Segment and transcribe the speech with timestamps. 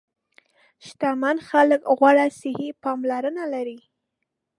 [0.85, 3.79] شتمن خلک غوره صحي پاملرنه لري.